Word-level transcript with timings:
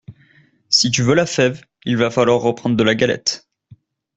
Si 0.71 0.89
tu 0.89 1.03
veux 1.03 1.13
la 1.13 1.27
fève, 1.27 1.61
il 1.85 1.95
va 1.95 2.09
falloir 2.09 2.41
reprendre 2.41 2.75
de 2.75 2.81
la 2.83 2.95
galette. 2.95 3.47